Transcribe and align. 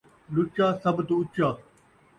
لُچا 0.33 0.67
سب 0.81 0.97
توں 1.07 1.19
اُچا 1.21 1.47